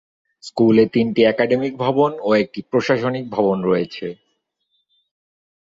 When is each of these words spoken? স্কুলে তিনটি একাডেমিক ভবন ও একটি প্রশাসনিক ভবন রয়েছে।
স্কুলে 0.43 0.83
তিনটি 0.93 1.21
একাডেমিক 1.23 1.73
ভবন 1.77 2.11
ও 2.19 2.29
একটি 2.35 2.59
প্রশাসনিক 2.71 3.25
ভবন 3.35 3.57
রয়েছে। 3.63 4.07